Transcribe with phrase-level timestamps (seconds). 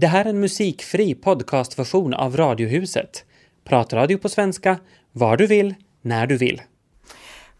[0.00, 3.24] Det här är en musikfri podcastversion av Radiohuset.
[3.64, 4.78] Pratradio på svenska,
[5.12, 6.62] var du vill, när du vill.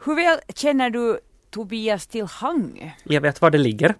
[0.04, 1.18] Hur väl känner du
[1.50, 2.90] Tobias till Hangö?
[3.04, 3.94] Jag vet var det ligger.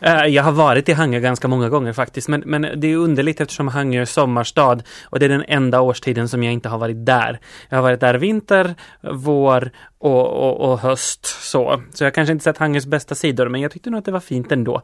[0.00, 3.40] Eh, Jag har varit i Hangö ganska många gånger faktiskt, men, men det är underligt
[3.40, 7.06] eftersom Hangö är sommarstad och det är den enda årstiden som jag inte har varit
[7.06, 7.38] där.
[7.68, 8.74] Jag har varit där vinter,
[9.12, 11.82] vår och, och, och höst så.
[11.94, 14.20] Så jag kanske inte sett Hangös bästa sidor, men jag tyckte nog att det var
[14.20, 14.82] fint ändå.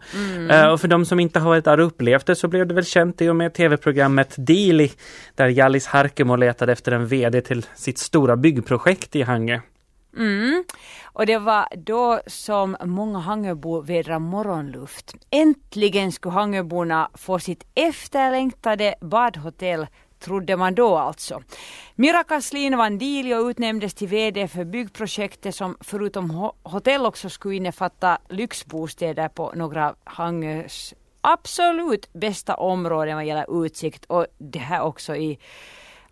[0.51, 2.75] Eh, Och för de som inte har varit där och upplevt det så blev det
[2.75, 4.91] väl känt i och med tv-programmet Dili,
[5.35, 9.61] där Jallis Harkemo letade efter en VD till sitt stora byggprojekt i Hangö.
[10.17, 10.65] Mm.
[11.05, 15.15] Och det var då som många Hangöbor vädrade morgonluft.
[15.31, 19.87] Äntligen skulle Hangöborna få sitt efterlängtade badhotell
[20.19, 21.43] trodde man då alltså.
[21.95, 29.29] Mira Kaslin Vandilio utnämndes till VD för byggprojektet som förutom hotell också skulle innefatta lyxbostäder
[29.29, 35.39] på några av Hangös absolut bästa områden vad gäller utsikt och det här också i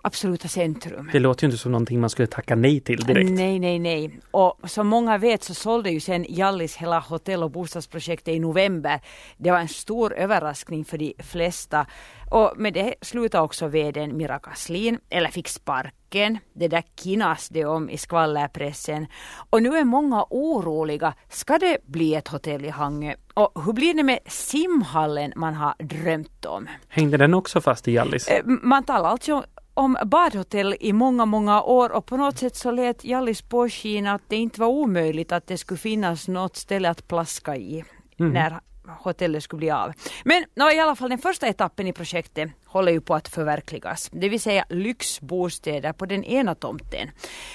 [0.07, 1.11] absoluta centrum.
[1.13, 3.31] Det låter ju inte som någonting man skulle tacka nej till direkt.
[3.31, 4.21] Nej, nej, nej.
[4.31, 9.01] Och som många vet så sålde ju sen Jallis hela hotell och bostadsprojektet i november.
[9.37, 11.87] Det var en stor överraskning för de flesta.
[12.31, 16.39] Och med det slutade också vdn Mira Kaslin, eller fick sparken.
[16.53, 19.07] Det där kinas det om i skvallerpressen.
[19.51, 21.15] Och nu är många oroliga.
[21.31, 23.15] Ska det bli ett hotell i Hangö?
[23.35, 26.69] Och hur blir det med simhallen man har drömt om?
[26.89, 28.29] Hängde den också fast i Jallis?
[28.29, 29.45] Eh, Man talar alltså
[29.77, 34.23] om badhotell i många, många år och på något sätt så lät Jallis påskina att
[34.29, 37.85] det inte var omöjligt att det skulle finnas något ställe att plaska i
[38.17, 39.93] när hotellet skulle bli av.
[40.25, 44.11] Men nå, i alla fall den första etappen i projektet håller ju på att förverkligas,
[44.13, 47.11] det vill säga lyxbostäder på den ena tomten.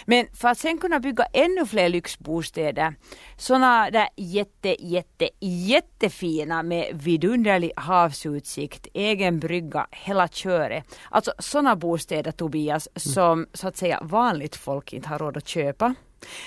[0.06, 2.96] Men för att sen kunna bygga ännu fler lyxbostäder,
[3.38, 10.84] sådana där jätte, jätte, jättefina med vidunderlig havsutsikt, egen brygga, hela köret.
[11.10, 15.96] Alltså sådana bostäder Tobias som så att säga vanligt folk inte har råd att köpa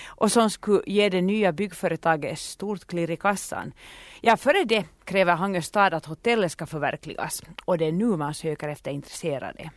[0.07, 3.73] och som skulle ge det nya byggföretaget ett stort klirr i kassan.
[4.21, 8.35] Ja, före det kräver Hangö stad att hotellet ska förverkligas och det är nu man
[8.35, 9.71] söker efter intresserade.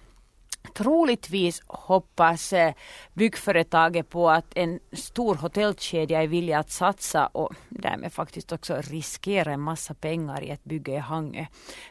[0.74, 2.74] Troligtvis hoppas eh,
[3.14, 9.54] byggföretaget på att en stor hotellkedja är villig att satsa och därmed faktiskt också riskera
[9.54, 11.46] en massa pengar i ett bygge i Hangö.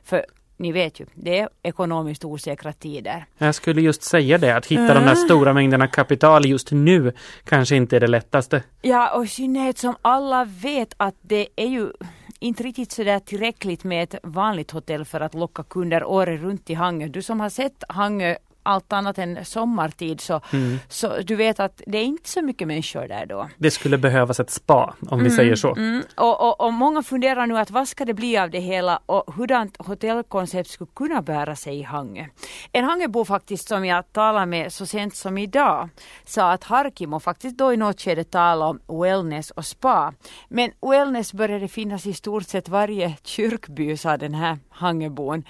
[0.04, 3.24] För ni vet ju, det är ekonomiskt osäkra tider.
[3.38, 7.12] Jag skulle just säga det, att hitta de där stora mängderna kapital just nu
[7.44, 8.62] kanske inte är det lättaste.
[8.82, 11.92] Ja, och i synnerhet som alla vet att det är ju
[12.40, 16.74] inte riktigt sådär tillräckligt med ett vanligt hotell för att locka kunder året runt i
[16.74, 17.08] Hangö.
[17.08, 20.40] Du som har sett Hangö allt annat än sommartid så,
[20.88, 23.48] så du vet att det är inte så mycket människor där då.
[23.56, 25.74] Det skulle behövas ett spa, om vi säger så.
[25.74, 29.00] Mm, och, och, och många funderar nu att vad ska det bli av det hela
[29.06, 32.24] och hurdant hotellkoncept skulle kunna bära sig i Hangö.
[32.72, 35.88] En Hangöbo faktiskt som jag talade med så sent som idag
[36.24, 40.14] sa att Harkimo faktiskt då i något skede talade om wellness och spa.
[40.48, 45.44] Men wellness började finnas i stort sett varje kyrkby sa den här Hangöbon.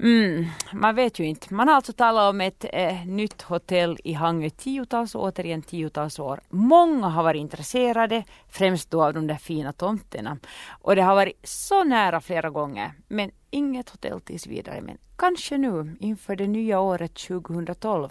[0.00, 1.54] Mm, man vet ju inte.
[1.54, 6.18] Man har alltså talat om ett eh, nytt hotell i Hangö tiotals och återigen tiotals
[6.18, 6.40] år.
[6.48, 10.38] Många har varit intresserade, främst då av de där fina tomterna.
[10.68, 14.80] Och det har varit så nära flera gånger, men inget hotell tills vidare.
[14.80, 18.08] Men kanske nu inför det nya året 2012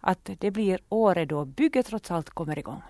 [0.00, 2.82] att det blir året då bygget trots allt kommer igång.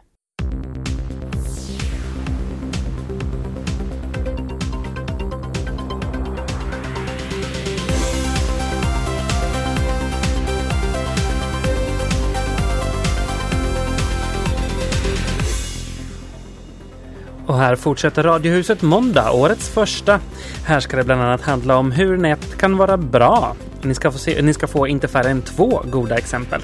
[17.49, 20.21] Och här fortsätter Radiohuset måndag, årets första.
[20.65, 23.57] Här ska det bland annat handla om hur nätet kan vara bra.
[23.83, 26.63] Ni ska få, se, ni ska få inte färre än två goda exempel.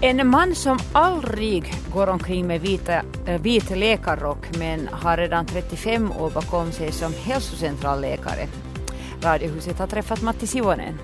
[0.00, 6.12] En man som aldrig går omkring med vita, äh, vit läkarrock men har redan 35
[6.12, 8.48] år bakom sig som hälsocentralläkare.
[9.22, 10.98] Radiohuset har träffat Matti Sivonen.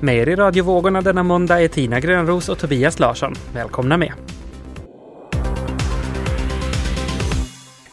[0.00, 3.34] Med er i radiovågorna denna måndag är Tina Grönros och Tobias Larsson.
[3.54, 4.12] Välkomna med!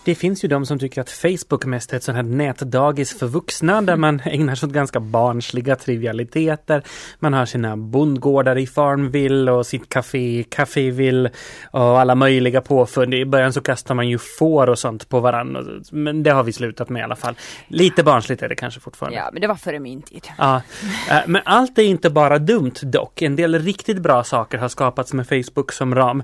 [0.10, 3.28] Det finns ju de som tycker att Facebook mest är ett sånt här nätdagis för
[3.28, 6.84] vuxna där man ägnar sig åt ganska barnsliga trivialiteter.
[7.20, 11.30] Man har sina bondgårdar i Farmville och sitt café i Caféville
[11.72, 13.14] och alla möjliga påfund.
[13.14, 15.64] I början så kastar man ju får och sånt på varandra.
[15.92, 17.36] Men det har vi slutat med i alla fall.
[17.68, 19.18] Lite barnsligt är det kanske fortfarande.
[19.18, 20.28] Ja, men det var före min tid.
[20.38, 20.62] Ja,
[21.10, 23.22] eh, men allt är inte bara dumt dock.
[23.22, 26.24] En del riktigt bra saker har skapats med Facebook som ram.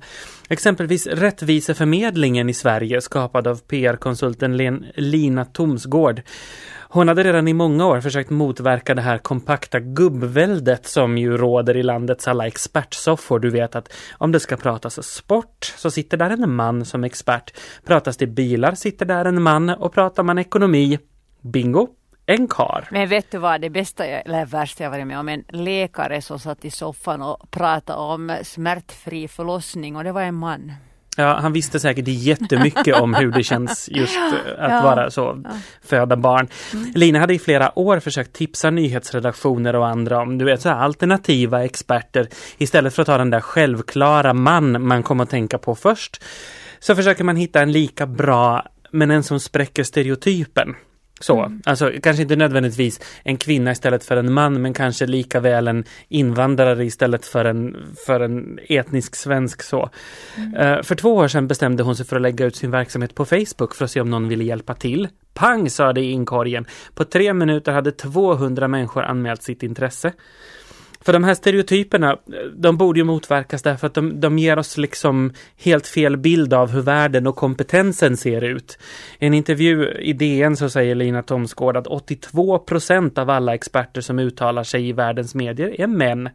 [0.49, 4.57] Exempelvis Rättviseförmedlingen i Sverige skapad av PR-konsulten
[4.95, 6.21] Lina Tomsgård.
[6.89, 11.77] Hon hade redan i många år försökt motverka det här kompakta gubbväldet som ju råder
[11.77, 13.39] i landets alla expertsoffor.
[13.39, 17.53] Du vet att om det ska pratas sport så sitter där en man som expert.
[17.85, 20.99] Pratas det bilar sitter där en man och pratar man ekonomi,
[21.41, 21.87] bingo,
[22.25, 22.87] en kar.
[22.91, 25.29] Men vet du vad det bästa, eller värsta jag varit med om?
[25.29, 30.35] En läkare som satt i soffan och pratade om smärtfri förlossning och det var en
[30.35, 30.71] man.
[31.15, 34.19] Ja, han visste säkert jättemycket om hur det känns just
[34.57, 35.49] att ja, vara så, ja.
[35.83, 36.47] föda barn.
[36.73, 36.91] Mm.
[36.95, 41.63] Lina hade i flera år försökt tipsa nyhetsredaktioner och andra om du vet, så alternativa
[41.63, 42.27] experter
[42.57, 46.23] istället för att ta den där självklara man man kommer att tänka på först.
[46.79, 50.75] Så försöker man hitta en lika bra men en som spräcker stereotypen.
[51.19, 51.61] Så, mm.
[51.65, 55.83] alltså kanske inte nödvändigtvis en kvinna istället för en man men kanske lika väl en
[56.07, 57.75] invandrare istället för en,
[58.05, 59.89] för en etnisk svensk så.
[60.37, 60.77] Mm.
[60.77, 63.25] Uh, för två år sedan bestämde hon sig för att lägga ut sin verksamhet på
[63.25, 65.07] Facebook för att se om någon ville hjälpa till.
[65.33, 66.65] Pang sa det i inkorgen.
[66.95, 70.13] På tre minuter hade 200 människor anmält sitt intresse.
[71.05, 72.17] För de här stereotyperna,
[72.55, 76.71] de borde ju motverkas därför att de, de ger oss liksom helt fel bild av
[76.71, 78.77] hur världen och kompetensen ser ut.
[79.19, 84.01] I en intervju i DN så säger Lina Thomsgård att 82 procent av alla experter
[84.01, 86.29] som uttalar sig i världens medier är män.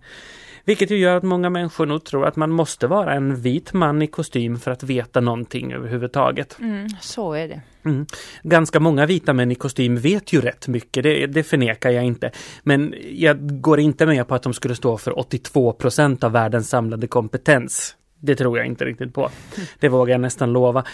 [0.64, 4.02] Vilket ju gör att många människor nog tror att man måste vara en vit man
[4.02, 6.56] i kostym för att veta någonting överhuvudtaget.
[6.60, 7.60] Mm, så är det.
[7.84, 8.06] Mm.
[8.42, 12.30] Ganska många vita män i kostym vet ju rätt mycket, det, det förnekar jag inte.
[12.62, 16.68] Men jag går inte med på att de skulle stå för 82 procent av världens
[16.68, 17.96] samlade kompetens.
[18.18, 19.30] Det tror jag inte riktigt på.
[19.78, 20.84] Det vågar jag nästan lova.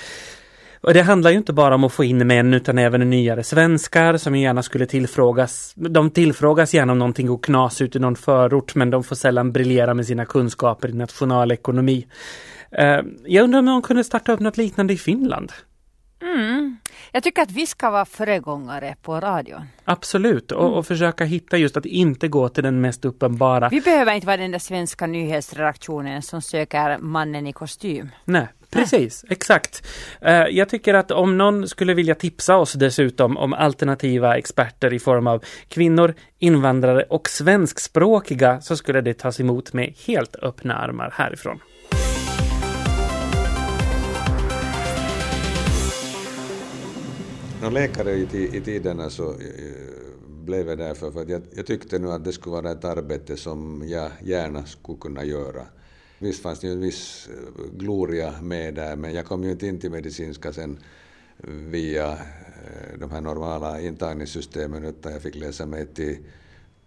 [0.81, 4.17] Och det handlar ju inte bara om att få in män utan även nyare svenskar
[4.17, 5.73] som gärna skulle tillfrågas.
[5.77, 9.53] De tillfrågas gärna om någonting går knas ut i någon förort men de får sällan
[9.53, 12.07] briljera med sina kunskaper i nationalekonomi.
[12.79, 15.53] Uh, jag undrar om någon kunde starta upp något liknande i Finland?
[16.23, 16.77] Mm.
[17.13, 19.67] Jag tycker att vi ska vara föregångare på radion.
[19.85, 23.69] Absolut, och, och, försöka hitta just att inte gå till den mest uppenbara.
[23.69, 28.11] Vi behöver inte vara den där svenska nyhetsredaktionen som söker mannen i kostym.
[28.25, 29.87] Nej, Precis, exakt.
[30.27, 34.99] Uh, jag tycker att om någon skulle vilja tipsa oss dessutom om alternativa experter i
[34.99, 41.11] form av kvinnor, invandrare och svenskspråkiga så skulle det tas emot med helt öppna armar
[41.15, 41.61] härifrån.
[47.63, 49.37] Någon läkare i, i tiderna så eh,
[50.45, 53.37] blev jag därför för att jag, jag tyckte nu att det skulle vara ett arbete
[53.37, 55.63] som jag gärna skulle kunna göra.
[56.19, 57.35] Visst fanns det ju en viss eh,
[57.73, 60.79] gloria med där, men jag kom ju inte in till medicinska sen
[61.71, 66.19] via eh, de här normala intagningssystemen, utan jag fick läsa mig till,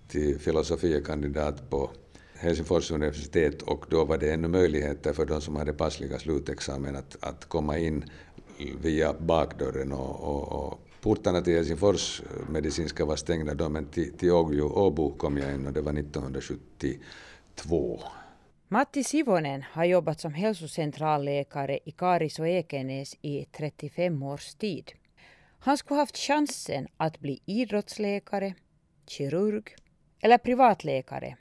[0.08, 1.90] till filosofiekandidat på
[2.34, 7.18] Helsingfors universitet och då var det ännu möjligheter för de som hade passliga slutexamen att,
[7.20, 8.06] att komma in
[8.82, 14.32] via bakdörren och, och, och portarna till Helsingfors medicinska var stängda då, men till, till
[14.32, 18.00] Åbo kom jag in och det var 1972.
[18.72, 24.92] Matti Sivonen har jobbat som hälsocentralläkare i Karis och Ekenäs i 35 års tid.
[25.60, 28.54] Han skulle haft chansen att bli idrottsläkare,
[29.08, 29.76] kirurg
[30.22, 31.38] eller privatläkare.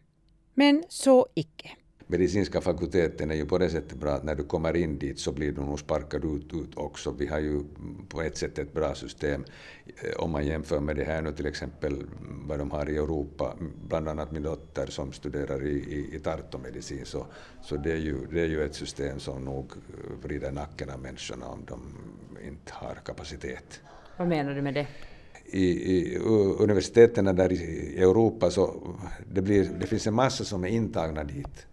[0.55, 1.71] Men så icke
[2.09, 5.33] medicinska fakulteten är ju på det sättet bra att när du kommer in dit så
[5.33, 7.11] blir du nog sparkad ut, ut också.
[7.11, 7.63] Vi har ju
[8.09, 9.45] på ett sätt ett bra system
[9.87, 13.57] eh, om man jämför med det här nu till exempel vad de har i Europa,
[13.89, 17.27] bland annat min dotter som studerar i, i, i Tartomedicin, så,
[17.63, 19.73] så det, är ju, det är ju ett system som nog
[20.23, 21.81] vrider nacken av människorna om de
[22.47, 23.81] inte har kapacitet.
[24.17, 24.87] Vad menar du med det?
[25.51, 26.19] i, i
[26.59, 28.95] universiteten där i Europa så
[29.33, 31.67] det, blir, det finns en massa som är intagna dit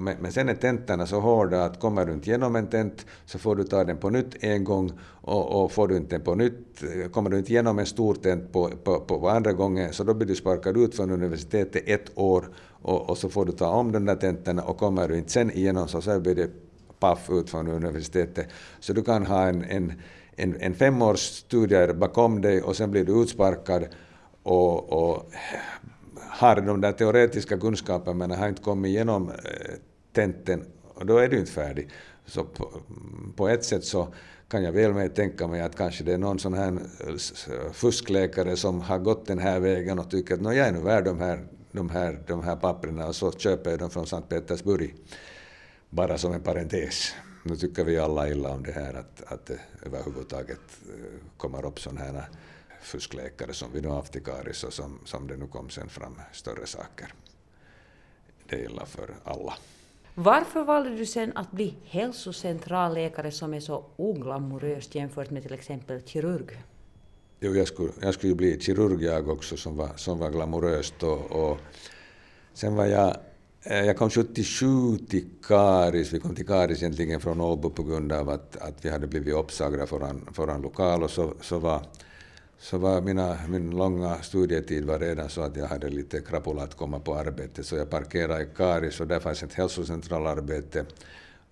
[0.00, 3.56] men sen är tentorna så hårda att kommer du inte igenom en tent så får
[3.56, 4.92] du ta den på nytt en gång.
[5.04, 8.52] Och, och får du inte på nytt, eh, kommer du inte igenom en stor tent
[8.52, 12.48] på, på, på andra gången så då blir du sparkad ut från universitetet ett år.
[12.82, 15.50] Och, och så får du ta om de där tentorna och kommer du inte sen
[15.50, 16.50] igenom så så blir det
[16.98, 18.48] paff ut från universitetet.
[18.80, 19.92] Så du kan ha en, en,
[20.36, 23.84] en, en femårs studier bakom dig och sen blir du utsparkad.
[24.42, 25.32] Och, och
[26.34, 29.74] har de där teoretiska kunskaperna men har inte kommit igenom eh,
[30.12, 30.64] tenten
[30.94, 31.88] och då är du inte färdig.
[32.26, 32.80] Så på,
[33.36, 34.14] på ett sätt så
[34.48, 38.56] kan jag väl med tänka mig att kanske det är någon sån här eh, fuskläkare
[38.56, 41.46] som har gått den här vägen och tycker att jag är nu värd de här,
[41.72, 44.94] de, här, de här papperna och så köper jag dem från Sankt Petersburg.
[45.90, 47.14] Bara som en parentes.
[47.42, 51.80] Nu tycker vi alla illa om det här att, att det överhuvudtaget eh, kommer upp
[51.80, 52.28] sådana här
[52.84, 56.20] fuskläkare som vi nu haft i Karis och som, som det nu kom sen fram
[56.32, 57.14] större saker.
[58.48, 59.54] Det gäller för alla.
[60.14, 66.02] Varför valde du sen att bli hälsocentralläkare som är så oglamoröst jämfört med till exempel
[66.02, 66.62] kirurg?
[67.40, 71.02] Jo, jag skulle, jag skulle ju bli kirurg jag också som var, som var glamoröst
[71.02, 71.58] och, och
[72.52, 73.16] sen var jag
[73.62, 78.12] eh, jag kom 77 till Karis, vi kom till Karis egentligen från Åbo på grund
[78.12, 79.86] av att, att vi hade blivit uppsagda
[80.32, 81.86] för en lokal och så, så var
[82.64, 86.74] så var mina, min långa studietid var redan så att jag hade lite krapula att
[86.74, 90.84] komma på arbete, så jag parkerade i Karis och där fanns ett hälsocentralarbete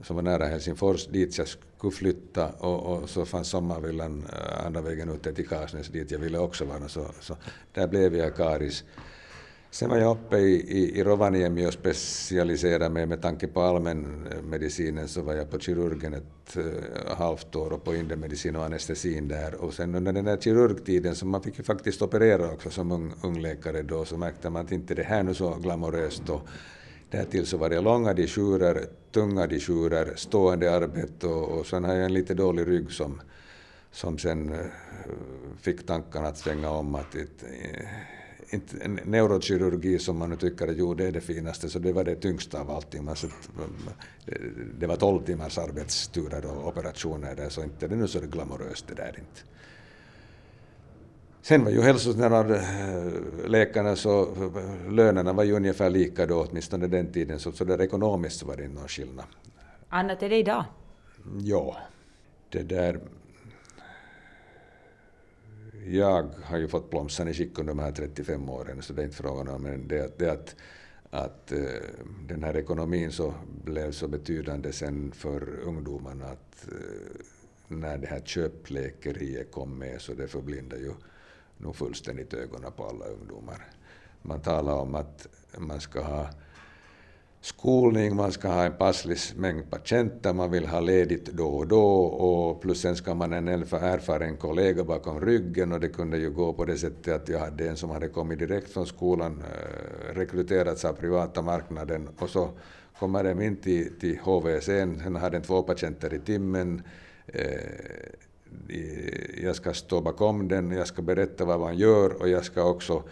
[0.00, 4.80] som var nära Helsingfors, dit jag skulle flytta och, och så fanns sommarvillan äh, andra
[4.80, 7.36] vägen ut till Karsnäs dit jag ville också vara, så, så
[7.72, 8.84] där blev jag Karis.
[9.72, 15.04] Sen var jag uppe i, i, i Rovaniemi och specialiserade mig med tanke på allmänmedicinen
[15.04, 18.64] eh, så var jag på kirurgen ett äh, eh, halvt år och på indemedicin och
[18.64, 19.54] anestesin där.
[19.54, 23.12] Och sen under den där kirurgtiden så man fick ju faktiskt operera också som ung,
[23.22, 26.28] ung läkare då så märkte man att inte det här nu så glamoröst.
[26.28, 26.48] Och
[27.10, 32.04] därtill så var det långa disjurer, tunga disjurer, stående arbete och, och sen har jag
[32.04, 33.20] en lite dålig rygg som,
[33.92, 34.66] som sen eh,
[35.60, 37.44] fick tankarna att svänga om att it,
[39.04, 42.16] neurokirurgi som man nu tycker att jo, det är det finaste, så det var det
[42.16, 43.04] tyngsta av allting.
[43.04, 43.16] Man,
[44.78, 48.88] det var tolv timmars arbetsturer och operationer där, så inte det nu så det glamoröst
[48.88, 49.40] det där inte.
[51.42, 54.28] Sen var ju hälsoläkarna så
[54.90, 58.64] lönerna var ju ungefär lika då, åtminstone den tiden, så, så där ekonomiskt var det
[58.64, 59.24] inte någon skillnad.
[59.88, 60.64] Annat är det idag?
[61.40, 61.76] Ja,
[62.48, 63.00] det där
[65.86, 69.04] jag har ju fått plomsan i skick under de här 35 åren, så det är
[69.04, 70.56] inte frågan om men det, det att,
[71.10, 71.58] att eh,
[72.28, 73.34] den här ekonomin så
[73.64, 77.24] blev så betydande sen för ungdomarna att eh,
[77.68, 80.92] när det här köplekeriet kom med så det förblindade ju
[81.58, 83.66] nog fullständigt ögonen på alla ungdomar.
[84.22, 85.26] Man talar om att
[85.58, 86.28] man ska ha
[87.42, 92.04] skolning, man ska ha en passlig mängd patienter, man vill ha ledigt då och då
[92.04, 96.30] och plus sen ska man ha en erfaren kollega bakom ryggen och det kunde ju
[96.30, 100.14] gå på det sättet att jag hade en som hade kommit direkt från skolan, eh,
[100.14, 102.50] rekryterats av privata marknaden och så
[102.98, 106.82] kommer de in till, till HVC, sen hade den två patienter i timmen,
[107.26, 107.60] eh,
[109.42, 113.02] jag ska stå bakom den, jag ska berätta vad man gör och jag ska också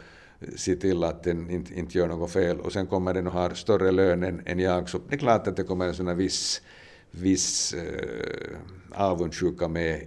[0.56, 3.50] se till att den inte, inte gör något fel och sen kommer den och har
[3.50, 6.14] större lön än, än jag så det är klart att det kommer en sån här
[6.14, 6.62] viss,
[7.10, 8.56] viss äh,
[8.90, 10.06] avundsjuka med.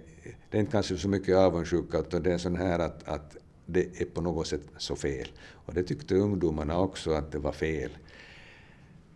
[0.50, 3.36] Det är inte kanske så mycket avundsjuka utan det är en sån här att, att
[3.66, 5.28] det är på något sätt så fel.
[5.52, 7.90] Och det tyckte ungdomarna också att det var fel.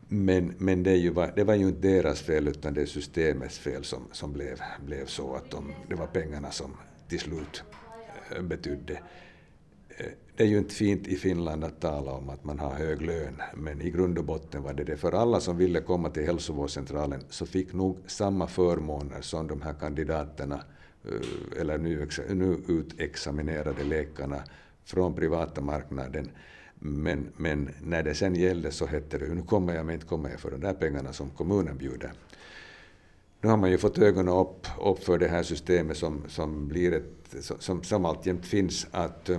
[0.08, 3.58] Men, men det, ju var, det var ju inte deras fel utan det är systemets
[3.58, 6.76] fel som, som blev, blev så att de, det var pengarna som
[7.08, 7.62] till slut
[8.36, 9.00] eh, betydde
[10.36, 13.42] det är ju inte fint i Finland att tala om att man har hög lön,
[13.54, 14.96] men i grund och botten var det det.
[14.96, 19.74] För alla som ville komma till hälsovårdscentralen så fick nog samma förmåner som de här
[19.80, 20.62] kandidaterna
[21.04, 24.42] eh, eller nu, nu utexaminerade läkarna
[24.84, 26.30] från privata marknaden.
[26.78, 30.30] Men, men när det sen gällde så hette det nu kommer jag men inte kommer
[30.30, 32.12] jag för de där pengarna som kommunen bjuder.
[33.40, 36.92] Nu har man ju fått ögonen upp, upp för det här systemet som, som, blir
[36.92, 39.38] ett, som, som alltjämt finns att eh,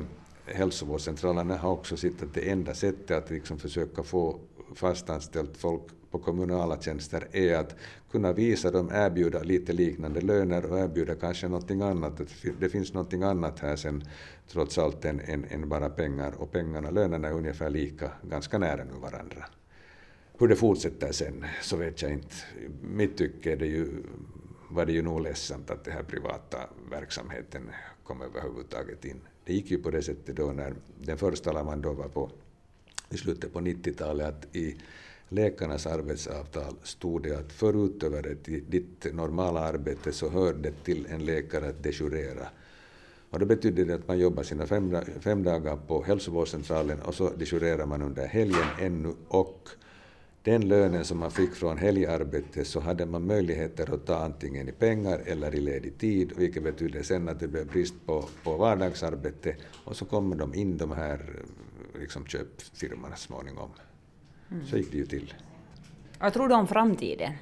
[0.53, 4.39] hälsovårdscentralerna har också sett att det enda sättet att liksom försöka få
[4.75, 7.75] fastanställt folk på kommunala tjänster är att
[8.11, 12.21] kunna visa dem, erbjuda lite liknande löner och erbjuda kanske någonting annat.
[12.59, 14.03] Det finns någonting annat här sen
[14.51, 18.83] trots allt än, än, än bara pengar och pengarna, lönerna är ungefär lika, ganska nära
[18.83, 19.45] nu varandra.
[20.39, 22.35] Hur det fortsätter sen så vet jag inte.
[22.81, 23.87] Mitt tycke är det ju,
[24.69, 26.57] var det ju nog ledsamt att den här privata
[26.91, 27.69] verksamheten
[28.03, 30.73] kom överhuvudtaget in det gick ju på det sättet då när
[31.05, 32.29] den första laman då var på
[33.09, 34.77] i slutet på 90-talet att i
[35.29, 38.37] läkarnas arbetsavtal stod det att förutöver
[38.69, 42.47] ditt normala arbete så hör det till en läkare att dejourera.
[43.29, 47.29] Och det betydde det att man jobbar sina fem, fem dagar på hälsovårdscentralen och så
[47.29, 49.69] dejurerar man under helgen ännu och
[50.49, 54.71] den lönen som man fick från helgarbete så hade man möjligheter att ta antingen i
[54.71, 59.55] pengar eller i ledig tid, vilket betyder sen att det blev brist på, på vardagsarbete
[59.83, 61.43] och så kommer de in de här
[61.99, 63.69] liksom, köpfirmorna småningom.
[64.51, 64.65] Mm.
[64.65, 65.33] Så gick det ju till.
[66.19, 67.33] Vad tror du om framtiden?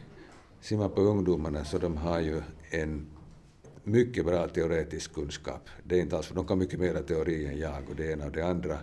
[0.62, 3.06] Ser man på ungdomarna så de har ju en
[3.84, 5.70] mycket bra teoretisk kunskap.
[5.84, 8.26] Det är inte alls, för de kan mycket mer teori än jag och det ena
[8.26, 8.78] och det andra.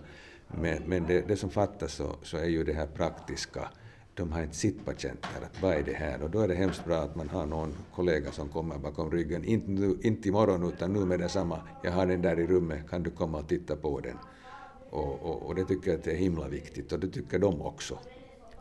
[0.48, 3.68] Men, men det, det som fattas så, så är ju det här praktiska
[4.16, 6.22] de har inte sitt patienter, att vad är det här?
[6.22, 9.44] Och då är det hemskt bra att man har någon kollega som kommer bakom ryggen,
[9.44, 13.02] inte, nu, inte imorgon utan nu med detsamma, jag har den där i rummet, kan
[13.02, 14.16] du komma och titta på den?
[14.90, 17.62] Och, och, och det tycker jag att det är himla viktigt och det tycker de
[17.62, 17.98] också.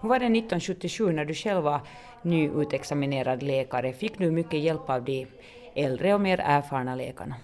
[0.02, 1.80] Hur var det 1977 när du själv var
[2.22, 3.94] nyutexaminerad läkare?
[3.94, 5.28] Fick du mycket hjälp av de
[5.76, 7.36] äldre och mer erfarna läkarna?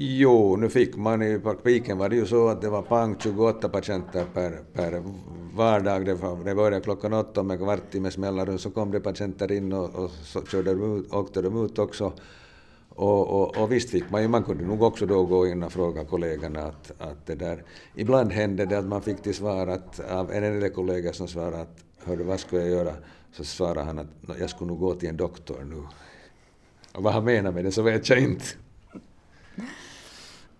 [0.00, 3.68] Jo, nu fick man i praktiken var det ju så att det var pang 28
[3.68, 5.02] patienter per, per
[5.54, 6.04] vardag.
[6.04, 9.72] Det, var, det började klockan åtta med kvart timmes mellanrum så kom det patienter in
[9.72, 12.12] och, och så körde de ut, åkte de ut också.
[12.88, 15.72] Och, och, och visst fick man ju, man kunde nog också då gå in och
[15.72, 17.64] fråga kollegorna att, att det där.
[17.94, 21.60] Ibland hände det att man fick till svar att av en äldre kollega som svarade
[21.60, 22.92] att hördu vad ska jag göra?
[23.32, 25.82] Så svarade han att jag skulle nog gå till en doktor nu.
[26.92, 28.44] Och vad han menar med det så vet jag inte.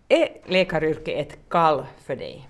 [0.08, 2.48] Är läkaryrket ett kall för dig?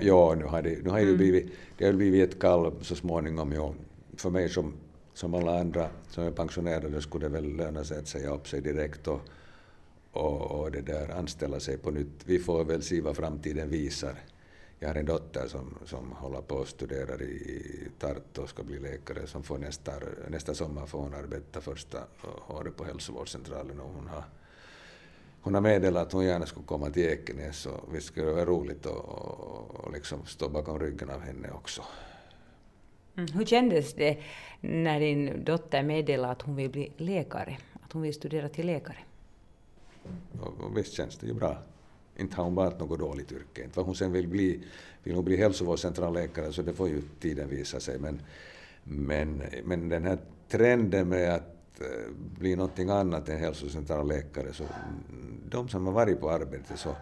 [0.00, 1.16] Ja, nu har det, nu har det mm.
[1.16, 3.52] blivit, det har blivit ett kall så småningom.
[3.52, 3.74] Ja.
[4.16, 4.72] För mig som,
[5.12, 8.60] som alla andra som är pensionerade skulle det väl löna sig att säga upp sig
[8.60, 9.20] direkt och,
[10.12, 12.24] och, och det där anställa sig på nytt.
[12.24, 14.14] Vi får väl se vad framtiden visar.
[14.78, 18.78] Jag har en dotter som, som håller på och studerar i Tartu och ska bli
[18.78, 19.92] läkare som får nästa,
[20.28, 21.98] nästa sommar får hon arbeta första
[22.48, 24.24] året på hälsovårdscentralen och hon har
[25.44, 28.44] hon har meddelat att hon gärna skulle komma till Ekenäs och visst skulle det vara
[28.44, 29.04] roligt att
[29.84, 31.82] och liksom stå bakom ryggen av henne också.
[33.16, 33.32] Mm.
[33.32, 34.18] Hur kändes det
[34.60, 38.98] när din dotter meddelade att hon vill bli läkare, att hon vill studera till läkare?
[40.40, 41.58] Och, och visst känns det ju bra.
[42.16, 43.64] Inte har hon valt något dåligt yrke.
[43.64, 44.60] Inte vad hon sen vill bli,
[45.02, 47.98] vill hon bli hälsovårdscentralläkare så det får ju tiden visa sig.
[47.98, 48.20] Men,
[48.84, 54.64] men, men den här trenden med att Eh, bli någonting annat än hälsocentralläkare så
[55.48, 56.96] de som har varit på arbetet så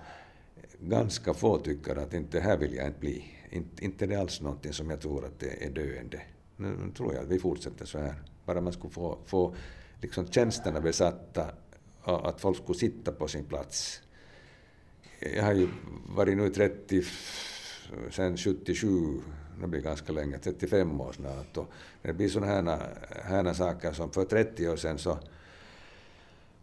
[0.81, 3.25] ganska få tycker att inte här vill jag inte bli.
[3.51, 6.23] Inte, inte det är alls någonting som jag tror att det är döende.
[6.57, 8.15] Nu tror jag att vi fortsätter så här.
[8.45, 9.55] Bara man skulle få, få
[10.01, 11.51] liksom tjänsterna besatta,
[12.03, 14.03] att folk skulle sitta på sin plats.
[15.37, 15.69] Jag har ju
[16.17, 17.03] varit nu 30,
[18.11, 19.21] sen 77
[19.63, 21.57] det blir ganska länge, 35 år snart.
[21.57, 21.67] Och
[22.03, 22.79] det blir sådana här,
[23.23, 25.19] här saker som för 30 år sedan så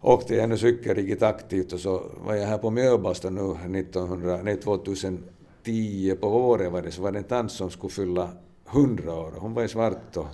[0.01, 4.39] åkte jag ännu cykel riktigt aktivt och så var jag här på Mjöbasta nu 1900,
[4.43, 8.29] nej, 2010 på våren var det, så var det en tant som skulle fylla
[8.71, 9.33] 100 år.
[9.37, 10.27] Hon var i svart och,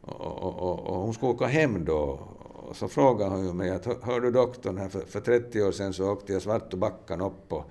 [0.00, 2.20] och, och, och hon skulle åka hem då.
[2.68, 5.72] Och så frågade hon ju mig att hör du doktorn här, för, för 30 år
[5.72, 7.64] sedan så åkte jag svart och backan upp och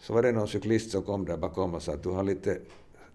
[0.00, 2.58] så var det någon cyklist som kom där bakom och sa att du har lite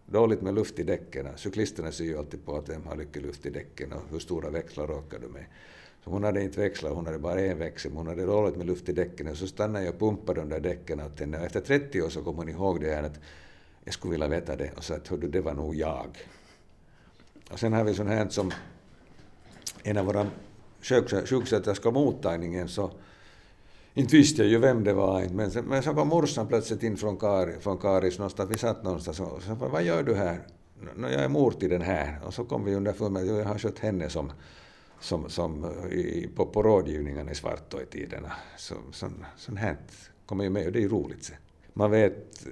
[0.06, 1.28] dåligt med luft i däcken.
[1.36, 4.50] Cyklisterna ser ju alltid på att vem har mycket luft i däcken och hur stora
[4.50, 5.46] växlar råkar du med.
[6.04, 8.68] Så hon hade inte växlar, hon hade bara en växel, men hon hade dåligt med
[8.68, 9.28] luft i däcken.
[9.28, 11.38] Och så stannade jag och pumpade de där däcken åt henne.
[11.38, 13.20] Och efter 30 år så kom hon ihåg det här att
[13.84, 16.08] jag skulle vilja veta det och sa att hördu, det var nog jag.
[17.52, 18.52] Och sen har vi sånt här som
[19.84, 20.28] en av våra
[21.26, 22.92] sjuksköterskor mottagningen så
[23.96, 26.98] inte visste jag ju vem det var, men, sen, men så kom morsan plötsligt in
[26.98, 30.40] från, Kari, från Karis någonstans, vi satt någonstans och så vad gör du här?
[30.96, 32.20] Nå, jag är mor till den här.
[32.26, 34.32] Och så kom vi underfund med att jag har skött henne som,
[35.00, 38.32] som, som i, på, på rådgivningen i Svartå i tiderna.
[38.58, 39.78] Så, så, sånt här
[40.26, 41.32] kommer ju med och det är ju roligt.
[41.74, 42.48] Man vet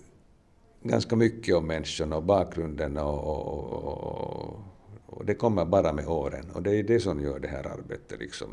[0.84, 4.60] ganska mycket om människorna och bakgrunden och, och, och,
[5.06, 6.52] och, det kommer bara med åren.
[6.54, 8.50] Och det är det som gör det här arbetet liksom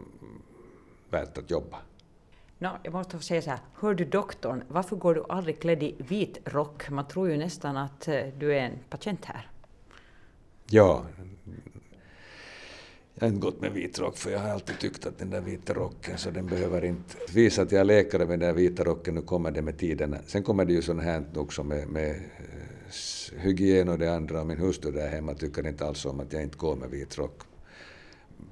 [1.11, 1.79] värt att jobba.
[2.63, 5.83] No, jag måste få säga så här, hör du doktorn, varför går du aldrig klädd
[5.83, 6.91] i vit rock?
[6.91, 9.51] Man tror ju nästan att eh, du är en patient här.
[10.71, 11.05] Ja,
[13.15, 15.41] jag har inte gått med vit rock för jag har alltid tyckt att den där
[15.41, 18.85] vita rocken så den behöver inte visa att jag är läkare med den där vita
[18.85, 20.17] rocken, nu kommer det med tiden.
[20.27, 24.47] Sen kommer det ju sånt här också med, med eh, hygien och det andra och
[24.47, 27.50] min hustru där hemma tycker inte alls om att jag inte går med vit rock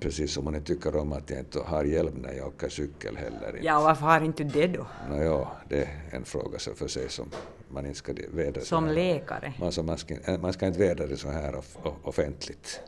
[0.00, 3.16] Precis som hon inte tycker om att jag inte har hjälm när jag åker cykel
[3.16, 3.60] heller.
[3.62, 4.86] Ja, varför har inte det då?
[5.08, 7.30] No, ja, det är en fråga för sig som
[7.68, 8.60] man inte ska vädra.
[8.60, 9.52] Som läkare?
[9.60, 12.80] Man, så man, ska, man ska inte vädra det så här off, offentligt.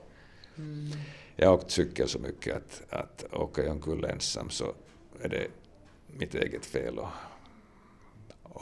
[0.59, 0.91] Mm.
[1.37, 4.75] Jag har åkt cykel så mycket att, att åker jag omkull ensam så
[5.21, 5.47] är det
[6.07, 6.99] mitt eget fel.
[6.99, 7.09] Och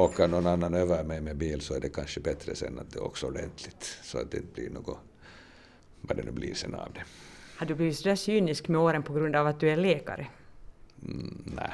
[0.01, 3.01] åker någon annan över mig med bil så är det kanske bättre sen att det
[3.01, 4.98] åks ordentligt så att det inte blir något,
[6.01, 7.03] vad det nu blir sen av det.
[7.59, 10.27] Har du blivit sådär cynisk med åren på grund av att du är läkare?
[11.03, 11.73] Mm, nej.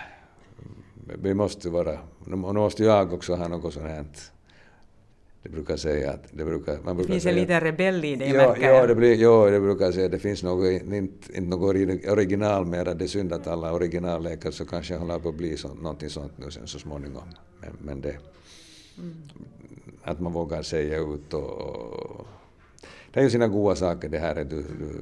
[1.23, 1.99] Vi måste vara...
[2.25, 4.05] Nu måste jag också ha något sånt här
[5.42, 6.79] det brukar säga att det brukar...
[6.85, 9.51] Man brukar det finns en liten rebell i det, ja, märker ja, det blir, ja,
[9.51, 11.75] det brukar säga det finns något, inte, inte något
[12.09, 15.75] original mer, det är synd att alla originalläkare så kanske håller på att bli så,
[15.75, 17.29] någonting sånt nu sen så småningom.
[17.61, 18.16] Men, men det...
[18.99, 19.14] Mm.
[20.03, 22.27] Att man vågar säga ut och, och...
[23.12, 25.01] Det är ju sina goda saker det här, du, du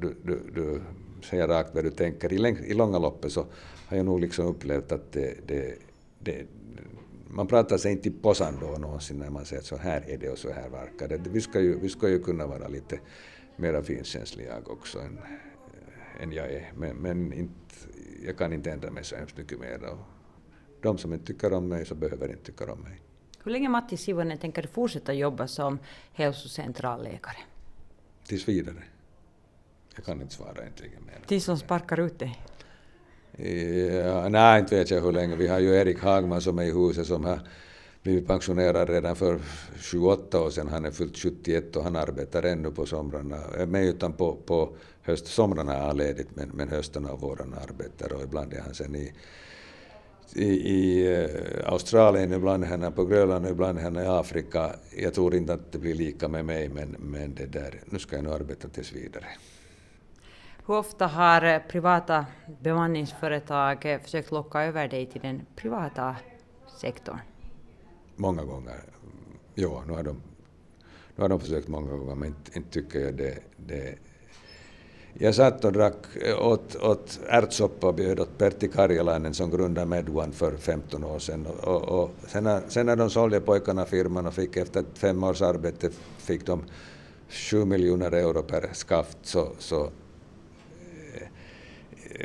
[0.00, 0.80] du, du, du
[1.22, 2.32] säger rakt vad du tänker.
[2.32, 3.46] I, läng, I långa loppet så
[3.86, 5.78] har jag nog liksom upplevt att det, det,
[6.18, 6.46] det,
[7.28, 10.18] man pratar sig inte i påsan då någonsin när man säger att så här är
[10.18, 11.30] det och så här verkar det.
[11.30, 13.00] Vi ska ju, vi ska ju kunna vara lite
[13.56, 15.18] mera finkänslig jag också än,
[16.20, 16.72] än jag är.
[16.76, 17.54] Men, men inte,
[18.26, 19.84] jag kan inte ändra mig så hemskt mycket mer.
[19.84, 19.98] Och
[20.82, 23.00] de som inte tycker om mig så behöver inte tycka om mig.
[23.44, 25.78] Hur länge Matti Sivonen tänker du fortsätta jobba som
[26.12, 27.36] hälsocentralläkare?
[28.26, 28.82] Tills vidare.
[29.96, 31.38] Jag kan inte svara egentligen mer.
[31.46, 32.42] De sparkar ut dig?
[34.04, 35.36] Ja, nej, inte vet jag hur länge.
[35.36, 37.40] Vi har ju Erik Hagman som är i huset som har
[38.02, 39.40] blivit pensionerad redan för
[39.80, 40.68] 28 år sedan.
[40.68, 43.36] Han är fyllt 71 och han arbetar ännu på somrarna.
[43.66, 48.12] Men utan på, på höst, somrarna har han ledigt men, men hösten och våren arbetar
[48.12, 49.12] och ibland är han sen i,
[50.34, 54.76] i, i uh, Australien, ibland är han på Grönland och ibland är han i Afrika.
[54.96, 58.16] Jag tror inte att det blir lika med mig men, men det där, nu ska
[58.16, 59.26] jag nog arbeta tills vidare.
[60.66, 62.26] Hur ofta har eh, privata
[62.62, 66.16] bemanningsföretag eh, försökt locka över dig till den privata
[66.80, 67.18] sektorn?
[68.16, 68.72] Många gånger.
[68.72, 70.22] Mm, ja, nu har de,
[71.16, 73.98] nu har de försökt många gånger men inte, inte tycker jag det, det
[75.14, 79.86] jag satt och drack, eh, åt, åt ärtsoppa och bjöd åt Pertti Karjalainen som grundade
[79.86, 81.46] Medone för 15 år sedan.
[81.46, 85.24] Och, och, och sen, när, sen när de sålde pojkarna firman och fick efter fem
[85.24, 86.62] års arbete fick de
[87.28, 89.90] 7 miljoner euro per skaft så, så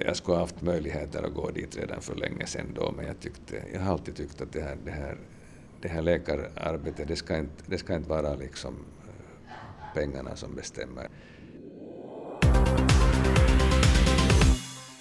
[0.05, 3.19] jag skulle ha haft möjligheter att gå dit redan för länge sedan då, men jag,
[3.19, 5.17] tyckte, jag har alltid tyckt att det här, det här,
[5.81, 8.75] det här läkararbetet, det ska, inte, det ska inte vara liksom
[9.07, 11.09] eh, pengarna som bestämmer.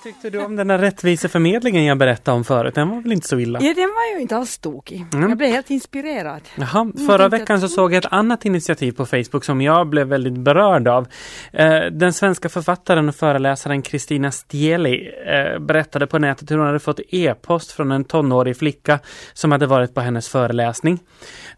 [0.03, 2.75] Tyckte du om den där rättviseförmedlingen jag berättade om förut?
[2.75, 3.59] Den var väl inte så illa?
[3.63, 5.07] Ja, den var ju inte alls tokig.
[5.13, 5.29] Mm.
[5.29, 6.41] Jag blev helt inspirerad.
[6.55, 10.07] Jaha, mm, förra veckan så såg jag ett annat initiativ på Facebook som jag blev
[10.07, 11.07] väldigt berörd av.
[11.53, 16.79] Eh, den svenska författaren och föreläsaren Kristina Stieli eh, berättade på nätet hur hon hade
[16.79, 18.99] fått e-post från en tonårig flicka
[19.33, 20.99] som hade varit på hennes föreläsning.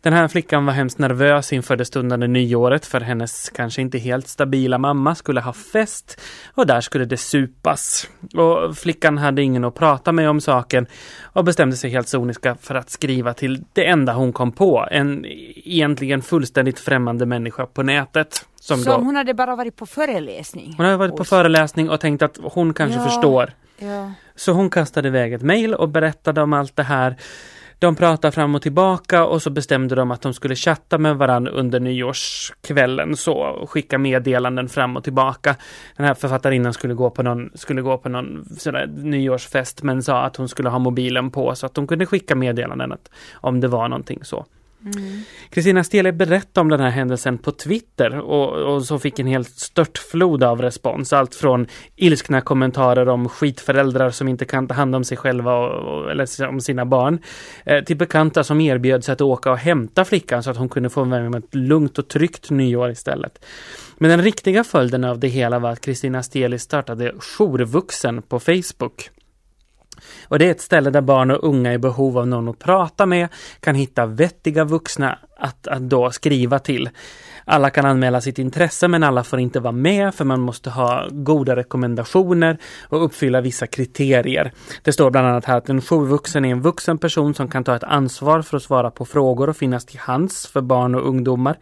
[0.01, 4.29] Den här flickan var hemskt nervös inför det stundande nyåret för hennes kanske inte helt
[4.29, 6.21] stabila mamma skulle ha fest
[6.55, 8.09] och där skulle det supas.
[8.35, 10.87] Och flickan hade ingen att prata med om saken
[11.23, 15.25] och bestämde sig helt soniska för att skriva till det enda hon kom på, en
[15.65, 18.47] egentligen fullständigt främmande människa på nätet.
[18.61, 20.75] Som, som då, hon hade bara varit på föreläsning?
[20.77, 23.53] Hon hade varit på föreläsning och tänkt att hon kanske ja, förstår.
[23.79, 24.13] Ja.
[24.35, 27.17] Så hon kastade iväg ett mejl och berättade om allt det här
[27.83, 31.53] de pratade fram och tillbaka och så bestämde de att de skulle chatta med varandra
[31.53, 35.57] under nyårskvällen så och skicka meddelanden fram och tillbaka.
[35.97, 40.23] Den här författarinnan skulle gå på någon, skulle gå på någon sådär nyårsfest men sa
[40.23, 43.69] att hon skulle ha mobilen på så att de kunde skicka meddelanden att om det
[43.69, 44.47] var någonting så.
[45.51, 45.85] Kristina mm.
[45.85, 50.45] Stele berättade om den här händelsen på Twitter och, och, så fick en helt störtflod
[50.45, 51.13] av respons.
[51.13, 51.67] Allt från
[51.97, 56.49] ilskna kommentarer om skitföräldrar som inte kan ta hand om sig själva och, och, eller
[56.49, 57.19] om sina barn.
[57.65, 60.91] Eh, till bekanta som erbjöd sig att åka och hämta flickan så att hon kunde
[60.91, 63.45] få med ett lugnt och tryggt nyår istället.
[63.99, 69.11] Men den riktiga följden av det hela var att Kristina Steli startade Jourvuxen på Facebook.
[70.29, 73.07] Och det är ett ställe där barn och unga i behov av någon att prata
[73.07, 73.29] med
[73.61, 76.91] kan hitta vettiga vuxna att, att då skriva till.
[77.45, 81.09] Alla kan anmäla sitt intresse men alla får inte vara med för man måste ha
[81.11, 84.53] goda rekommendationer och uppfylla vissa kriterier.
[84.83, 87.77] Det står bland annat här att en jourvuxen är en vuxen person som kan ta
[87.77, 91.57] ett ansvar för att svara på frågor och finnas till hands för barn och ungdomar.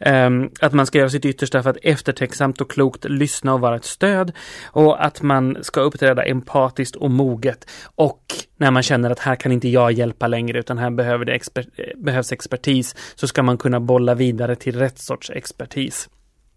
[0.00, 3.76] Ehm, att man ska göra sitt yttersta för att eftertänksamt och klokt lyssna och vara
[3.76, 4.32] ett stöd.
[4.64, 7.70] Och att man ska uppträda empatiskt och moget.
[7.94, 8.22] Och
[8.56, 11.66] när man känner att här kan inte jag hjälpa längre utan här behöver det exper
[11.76, 16.08] eh, behövs expertis så ska man kunna bolla vidare till rätt sorts expertis.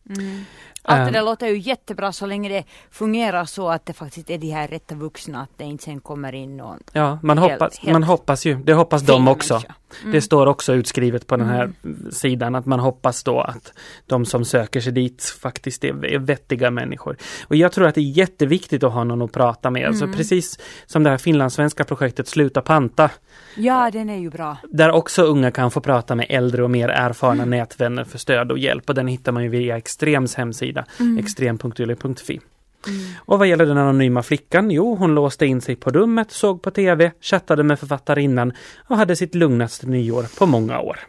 [0.09, 0.45] Mm.
[0.85, 4.37] Allt det där låter ju jättebra så länge det fungerar så att det faktiskt är
[4.37, 6.79] de här rätta vuxna, att det inte sen kommer in någon.
[6.93, 9.61] Ja, man, helt, hoppas, helt man hoppas ju, det hoppas de också.
[10.01, 10.11] Mm.
[10.11, 12.11] Det står också utskrivet på den här mm.
[12.11, 13.73] sidan att man hoppas då att
[14.05, 17.17] de som söker sig dit faktiskt är, är vettiga människor.
[17.47, 19.87] Och jag tror att det är jätteviktigt att ha någon att prata med.
[19.87, 20.09] Alltså mm.
[20.09, 23.09] Alltså precis som det här finlandssvenska projektet Sluta panta.
[23.55, 24.57] Ja, den är ju bra.
[24.63, 27.49] Där också unga kan få prata med äldre och mer erfarna mm.
[27.49, 28.89] nätvänner för stöd och hjälp.
[28.89, 30.35] Och den hittar man ju via Extrems
[30.75, 31.17] hemsida, mm.
[31.17, 32.39] extrem.yle.fi.
[32.87, 32.99] Mm.
[33.17, 34.71] Och vad gäller den anonyma flickan?
[34.71, 38.53] Jo, hon låste in sig på rummet, såg på TV, chattade med författarinnan
[38.87, 40.99] och hade sitt lugnaste nyår på många år.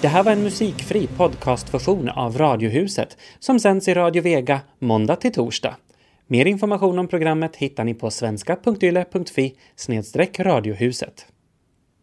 [0.00, 5.32] Det här var en musikfri podcastversion av Radiohuset som sänds i Radio Vega måndag till
[5.32, 5.76] torsdag.
[6.26, 9.54] Mer information om programmet hittar ni på svenska.yle.fi
[10.38, 11.31] radiohuset.